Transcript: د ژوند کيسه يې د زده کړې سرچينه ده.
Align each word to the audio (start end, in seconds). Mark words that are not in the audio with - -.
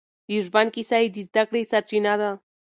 د 0.27 0.31
ژوند 0.45 0.69
کيسه 0.75 0.97
يې 1.01 1.07
د 1.15 1.17
زده 1.27 1.43
کړې 1.49 1.61
سرچينه 1.71 2.13
ده. 2.21 2.31